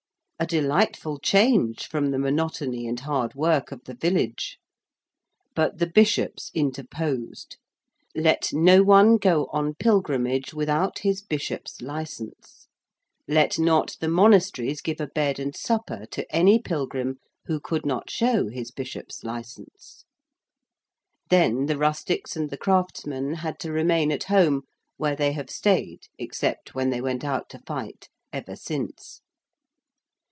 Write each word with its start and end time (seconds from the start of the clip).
A 0.43 0.47
delightful 0.47 1.19
change 1.19 1.85
from 1.87 2.09
the 2.09 2.17
monotony 2.17 2.87
and 2.87 2.99
hard 2.99 3.35
work 3.35 3.71
of 3.71 3.83
the 3.83 3.93
village! 3.93 4.57
But 5.53 5.77
the 5.77 5.85
Bishops 5.85 6.49
interposed. 6.55 7.57
Let 8.15 8.51
no 8.51 8.81
one 8.81 9.17
go 9.17 9.49
on 9.53 9.75
pilgrimage 9.75 10.51
without 10.51 10.97
his 10.97 11.21
Bishop's 11.21 11.79
license. 11.79 12.67
Let 13.27 13.59
not 13.59 13.97
the 13.99 14.07
monasteries 14.07 14.81
give 14.81 14.99
a 14.99 15.05
bed 15.05 15.37
and 15.37 15.55
supper 15.55 16.07
to 16.09 16.25
any 16.35 16.57
pilgrim 16.57 17.17
who 17.45 17.59
could 17.59 17.85
not 17.85 18.09
show 18.09 18.47
his 18.47 18.71
Bishop's 18.71 19.23
license. 19.23 20.05
Then 21.29 21.67
the 21.67 21.77
rustics 21.77 22.35
and 22.35 22.49
the 22.49 22.57
craftsmen 22.57 23.35
had 23.35 23.59
to 23.59 23.71
remain 23.71 24.11
at 24.11 24.23
home 24.23 24.63
where 24.97 25.15
they 25.15 25.33
have 25.33 25.51
stayed, 25.51 26.07
except 26.17 26.73
when 26.73 26.89
they 26.89 26.99
went 26.99 27.23
out 27.23 27.47
to 27.49 27.59
fight, 27.59 28.09
ever 28.33 28.55
since. 28.55 29.21